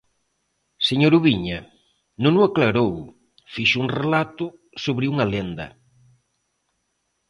Señor 0.87 1.11
Ubiña, 1.19 1.59
non 2.23 2.33
o 2.39 2.41
aclarou, 2.47 2.93
fixo 3.53 3.77
un 3.83 3.87
relato 3.99 4.45
sobre 4.83 5.05
unha 5.13 5.25
lenda. 5.33 5.67